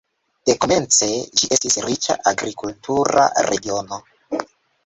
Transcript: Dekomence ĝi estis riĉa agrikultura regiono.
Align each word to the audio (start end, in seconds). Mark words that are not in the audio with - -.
Dekomence 0.49 1.09
ĝi 1.41 1.51
estis 1.57 1.77
riĉa 1.87 2.15
agrikultura 2.33 3.29
regiono. 3.49 4.01